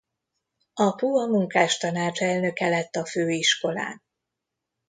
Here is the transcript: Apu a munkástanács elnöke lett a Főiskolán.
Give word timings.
Apu 0.73 1.17
a 1.17 1.25
munkástanács 1.27 2.21
elnöke 2.21 2.69
lett 2.69 2.95
a 2.95 3.05
Főiskolán. 3.05 4.03